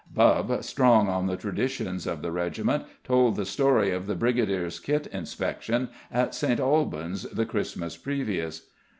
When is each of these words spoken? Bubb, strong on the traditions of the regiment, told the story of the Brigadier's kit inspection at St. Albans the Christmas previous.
Bubb, 0.11 0.63
strong 0.63 1.07
on 1.09 1.27
the 1.27 1.37
traditions 1.37 2.07
of 2.07 2.23
the 2.23 2.31
regiment, 2.31 2.85
told 3.03 3.35
the 3.35 3.45
story 3.45 3.91
of 3.91 4.07
the 4.07 4.15
Brigadier's 4.15 4.79
kit 4.79 5.05
inspection 5.11 5.89
at 6.11 6.33
St. 6.33 6.59
Albans 6.59 7.21
the 7.29 7.45
Christmas 7.45 7.95
previous. 7.97 8.65